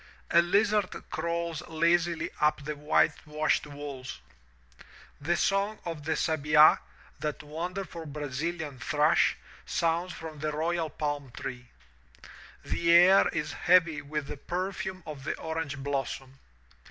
[0.31, 4.03] A lizard crawls lazily up the whitewashed wall.
[5.21, 6.79] The song of the sabidy
[7.19, 11.67] that wonderful Brazilian thrush, sounds from the royal palm tree.
[12.65, 16.39] The air is heavy with the perfume of the orange blossom.